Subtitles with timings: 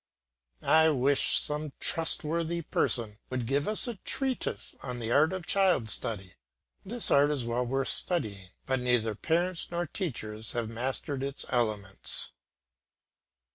[0.63, 5.91] I wish some trustworthy person would give us a treatise on the art of child
[5.91, 6.33] study.
[6.83, 12.33] This art is well worth studying, but neither parents nor teachers have mastered its elements.